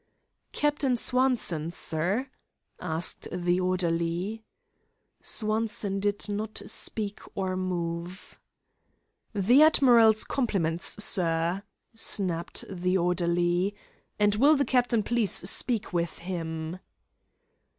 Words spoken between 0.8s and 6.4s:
Swanson, sir?" asked the orderly. Swanson did